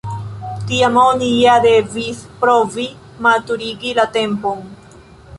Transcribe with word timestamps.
Tiam 0.69 0.95
oni 1.01 1.27
ja 1.41 1.57
devis 1.65 2.23
provi 2.43 2.85
maturigi 3.27 3.93
la 3.99 4.07
tempon. 4.17 4.65